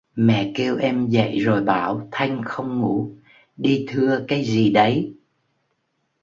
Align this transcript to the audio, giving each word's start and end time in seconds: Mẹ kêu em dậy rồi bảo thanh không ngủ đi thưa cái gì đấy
Mẹ 0.15 0.51
kêu 0.55 0.77
em 0.77 1.09
dậy 1.09 1.39
rồi 1.39 1.63
bảo 1.63 2.07
thanh 2.11 2.41
không 2.45 2.79
ngủ 2.79 3.11
đi 3.57 3.85
thưa 3.89 4.25
cái 4.27 4.43
gì 4.43 4.71
đấy 4.71 5.13